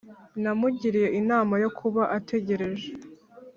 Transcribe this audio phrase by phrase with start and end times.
[0.41, 2.87] namugiriye inama yo kuba ategereje